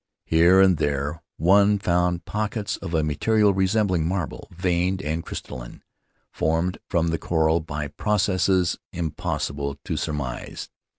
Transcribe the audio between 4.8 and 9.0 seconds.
and crystalline— formed from the coral by processes